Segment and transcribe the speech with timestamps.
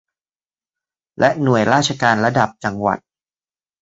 [1.19, 2.99] และหน่วยราชการระดับจังหวัด